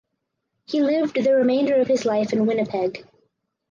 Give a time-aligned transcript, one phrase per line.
[0.65, 3.07] He lived the remainder of his life in Winnipeg.